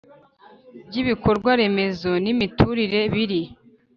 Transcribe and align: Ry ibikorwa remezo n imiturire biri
Ry 0.87 0.95
ibikorwa 1.03 1.51
remezo 1.59 2.11
n 2.23 2.25
imiturire 2.33 3.01
biri 3.13 3.41